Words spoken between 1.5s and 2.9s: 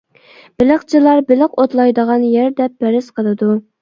ئوتلايدىغان يەر دەپ